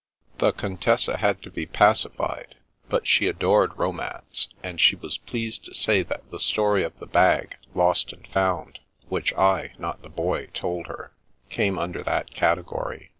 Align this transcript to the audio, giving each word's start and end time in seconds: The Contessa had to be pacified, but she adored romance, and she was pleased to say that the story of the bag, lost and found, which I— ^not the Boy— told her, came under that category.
The 0.39 0.51
Contessa 0.51 1.17
had 1.17 1.43
to 1.43 1.51
be 1.51 1.67
pacified, 1.67 2.55
but 2.89 3.05
she 3.05 3.27
adored 3.27 3.77
romance, 3.77 4.47
and 4.63 4.81
she 4.81 4.95
was 4.95 5.19
pleased 5.19 5.63
to 5.65 5.75
say 5.75 6.01
that 6.01 6.31
the 6.31 6.39
story 6.39 6.83
of 6.83 6.97
the 6.97 7.05
bag, 7.05 7.57
lost 7.75 8.11
and 8.11 8.25
found, 8.29 8.79
which 9.09 9.31
I— 9.35 9.73
^not 9.79 10.01
the 10.01 10.09
Boy— 10.09 10.47
told 10.55 10.87
her, 10.87 11.11
came 11.49 11.77
under 11.77 12.01
that 12.01 12.31
category. 12.33 13.09